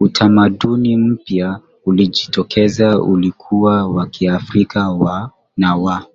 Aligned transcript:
Utamaduni 0.00 0.96
mpya 0.96 1.60
ulijitokeza 1.86 3.02
uliokuwa 3.02 3.86
wa 3.88 4.06
Kiafrika 4.06 4.98
na 5.56 5.76
wa 5.76 6.06